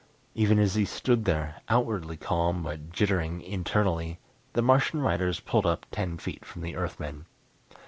Even 0.33 0.57
as 0.57 0.73
he 0.73 0.83
stood 0.85 1.25
there, 1.25 1.61
outwardly 1.69 2.17
calm 2.17 2.63
but 2.63 2.91
jittering 2.91 3.39
internally, 3.43 4.17
the 4.53 4.63
Martian 4.63 4.99
riders 4.99 5.39
pulled 5.41 5.67
up 5.67 5.85
ten 5.91 6.17
feet 6.17 6.43
from 6.43 6.63
the 6.63 6.75
Earthmen. 6.75 7.27